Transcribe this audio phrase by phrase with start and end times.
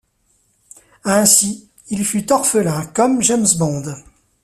[1.03, 3.93] Ainsi, il fut orphelin comme James Bond.